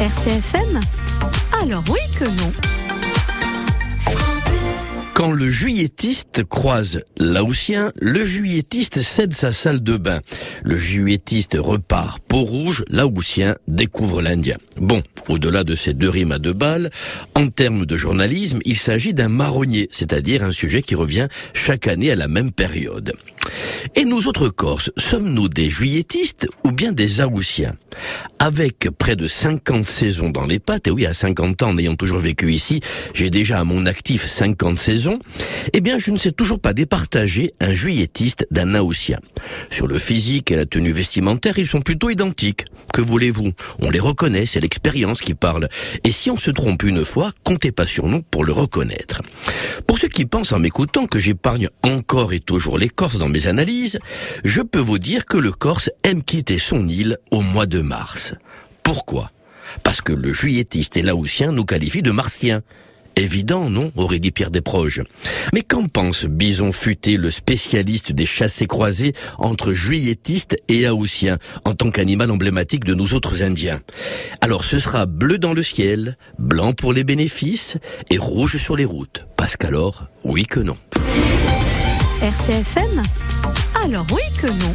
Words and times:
RCFM 0.00 0.78
Alors 1.60 1.82
oui 1.90 1.98
que 2.16 2.24
non. 2.24 2.77
Quand 5.18 5.32
le 5.32 5.50
juillettiste 5.50 6.44
croise 6.44 7.00
l'Aoussien, 7.16 7.90
le 8.00 8.22
juillettiste 8.22 9.00
cède 9.00 9.34
sa 9.34 9.50
salle 9.50 9.82
de 9.82 9.96
bain. 9.96 10.20
Le 10.62 10.76
juillettiste 10.76 11.56
repart 11.58 12.20
peau 12.20 12.42
rouge, 12.42 12.84
l'Aoussien 12.88 13.56
découvre 13.66 14.22
l'Indien. 14.22 14.58
Bon, 14.76 15.02
au-delà 15.28 15.64
de 15.64 15.74
ces 15.74 15.92
deux 15.92 16.08
rimes 16.08 16.30
à 16.30 16.38
deux 16.38 16.52
balles, 16.52 16.90
en 17.34 17.48
termes 17.48 17.84
de 17.84 17.96
journalisme, 17.96 18.60
il 18.64 18.76
s'agit 18.76 19.12
d'un 19.12 19.28
marronnier, 19.28 19.88
c'est-à-dire 19.90 20.44
un 20.44 20.52
sujet 20.52 20.82
qui 20.82 20.94
revient 20.94 21.26
chaque 21.52 21.88
année 21.88 22.12
à 22.12 22.14
la 22.14 22.28
même 22.28 22.52
période. 22.52 23.12
Et 23.96 24.04
nous 24.04 24.28
autres 24.28 24.48
Corses, 24.48 24.92
sommes-nous 24.96 25.48
des 25.48 25.68
juilletistes 25.68 26.46
ou 26.62 26.70
bien 26.70 26.92
des 26.92 27.20
Aoussiens? 27.20 27.74
Avec 28.38 28.88
près 28.96 29.16
de 29.16 29.26
50 29.26 29.86
saisons 29.86 30.30
dans 30.30 30.46
les 30.46 30.60
pattes, 30.60 30.86
et 30.86 30.90
oui, 30.90 31.06
à 31.06 31.12
50 31.12 31.62
ans, 31.62 31.70
en 31.70 31.78
ayant 31.78 31.96
toujours 31.96 32.20
vécu 32.20 32.52
ici, 32.52 32.80
j'ai 33.14 33.30
déjà 33.30 33.58
à 33.58 33.64
mon 33.64 33.86
actif 33.86 34.26
50 34.26 34.78
saisons, 34.78 35.07
eh 35.72 35.80
bien, 35.80 35.98
je 35.98 36.10
ne 36.10 36.18
sais 36.18 36.32
toujours 36.32 36.60
pas 36.60 36.72
départager 36.72 37.52
un 37.60 37.72
juillettiste 37.72 38.46
d'un 38.50 38.74
Aoussien. 38.74 39.18
Sur 39.70 39.86
le 39.86 39.98
physique 39.98 40.50
et 40.50 40.56
la 40.56 40.66
tenue 40.66 40.92
vestimentaire, 40.92 41.58
ils 41.58 41.66
sont 41.66 41.80
plutôt 41.80 42.10
identiques. 42.10 42.64
Que 42.92 43.02
voulez-vous? 43.02 43.52
On 43.80 43.90
les 43.90 44.00
reconnaît, 44.00 44.46
c'est 44.46 44.60
l'expérience 44.60 45.20
qui 45.20 45.34
parle. 45.34 45.68
Et 46.04 46.12
si 46.12 46.30
on 46.30 46.38
se 46.38 46.50
trompe 46.50 46.82
une 46.82 47.04
fois, 47.04 47.32
comptez 47.44 47.72
pas 47.72 47.86
sur 47.86 48.08
nous 48.08 48.22
pour 48.22 48.44
le 48.44 48.52
reconnaître. 48.52 49.22
Pour 49.86 49.98
ceux 49.98 50.08
qui 50.08 50.26
pensent 50.26 50.52
en 50.52 50.58
m'écoutant 50.58 51.06
que 51.06 51.18
j'épargne 51.18 51.68
encore 51.82 52.32
et 52.32 52.40
toujours 52.40 52.78
les 52.78 52.88
Corses 52.88 53.18
dans 53.18 53.28
mes 53.28 53.46
analyses, 53.46 53.98
je 54.44 54.62
peux 54.62 54.80
vous 54.80 54.98
dire 54.98 55.26
que 55.26 55.36
le 55.36 55.52
Corse 55.52 55.90
aime 56.02 56.22
quitter 56.22 56.58
son 56.58 56.88
île 56.88 57.18
au 57.30 57.40
mois 57.40 57.66
de 57.66 57.80
mars. 57.80 58.34
Pourquoi? 58.82 59.30
Parce 59.82 60.00
que 60.00 60.12
le 60.12 60.32
juillettiste 60.32 60.96
et 60.96 61.02
laoussien 61.02 61.52
nous 61.52 61.64
qualifient 61.64 62.02
de 62.02 62.10
martiens. 62.10 62.62
Évident, 63.18 63.68
non 63.68 63.90
aurait 63.96 64.20
dit 64.20 64.30
Pierre 64.30 64.52
Desproges. 64.52 65.02
Mais 65.52 65.62
qu'en 65.62 65.86
pense 65.86 66.24
Bison 66.24 66.70
Futé, 66.70 67.16
le 67.16 67.32
spécialiste 67.32 68.12
des 68.12 68.26
chassés 68.26 68.68
croisés 68.68 69.12
entre 69.38 69.72
juilletistes 69.72 70.56
et 70.68 70.88
haussiens, 70.88 71.38
en 71.64 71.74
tant 71.74 71.90
qu'animal 71.90 72.30
emblématique 72.30 72.84
de 72.84 72.94
nous 72.94 73.14
autres 73.14 73.42
Indiens? 73.42 73.80
Alors 74.40 74.64
ce 74.64 74.78
sera 74.78 75.06
bleu 75.06 75.38
dans 75.38 75.52
le 75.52 75.64
ciel, 75.64 76.16
blanc 76.38 76.74
pour 76.74 76.92
les 76.92 77.02
bénéfices 77.02 77.76
et 78.08 78.18
rouge 78.18 78.56
sur 78.56 78.76
les 78.76 78.84
routes. 78.84 79.26
Parce 79.36 79.56
qu'alors, 79.56 80.06
oui 80.24 80.46
que 80.46 80.60
non. 80.60 80.76
RCFM 82.22 83.02
Alors 83.84 84.06
oui 84.12 84.22
que 84.40 84.46
non. 84.46 84.74